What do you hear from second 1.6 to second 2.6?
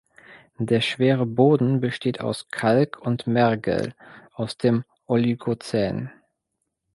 besteht aus